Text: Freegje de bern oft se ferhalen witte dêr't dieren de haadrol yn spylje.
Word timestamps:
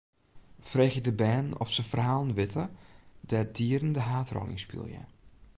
Freegje 0.61 1.01
de 1.01 1.13
bern 1.13 1.59
oft 1.59 1.73
se 1.73 1.83
ferhalen 1.91 2.33
witte 2.39 2.65
dêr't 3.29 3.55
dieren 3.57 3.91
de 3.95 4.03
haadrol 4.09 4.51
yn 4.53 4.61
spylje. 4.65 5.03